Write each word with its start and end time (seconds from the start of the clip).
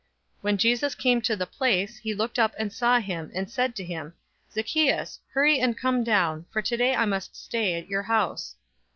019:005 0.37 0.41
When 0.41 0.57
Jesus 0.57 0.95
came 0.95 1.21
to 1.21 1.35
the 1.35 1.45
place, 1.45 1.97
he 1.97 2.15
looked 2.15 2.39
up 2.39 2.55
and 2.57 2.73
saw 2.73 2.99
him, 2.99 3.31
and 3.35 3.47
said 3.51 3.75
to 3.75 3.83
him, 3.83 4.15
"Zacchaeus, 4.51 5.19
hurry 5.31 5.59
and 5.59 5.77
come 5.77 6.03
down, 6.03 6.47
for 6.49 6.63
today 6.63 6.95
I 6.95 7.05
must 7.05 7.35
stay 7.35 7.75
at 7.75 7.87
your 7.87 8.01
house." 8.01 8.55